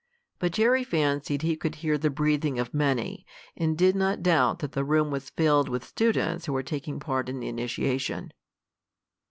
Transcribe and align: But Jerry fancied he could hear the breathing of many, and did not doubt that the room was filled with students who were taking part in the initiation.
But 0.39 0.53
Jerry 0.53 0.83
fancied 0.83 1.43
he 1.43 1.55
could 1.55 1.75
hear 1.75 1.95
the 1.95 2.09
breathing 2.09 2.57
of 2.57 2.73
many, 2.73 3.23
and 3.55 3.77
did 3.77 3.95
not 3.95 4.23
doubt 4.23 4.57
that 4.57 4.71
the 4.71 4.83
room 4.83 5.11
was 5.11 5.29
filled 5.29 5.69
with 5.69 5.85
students 5.85 6.47
who 6.47 6.53
were 6.53 6.63
taking 6.63 6.99
part 6.99 7.29
in 7.29 7.39
the 7.39 7.47
initiation. 7.47 8.33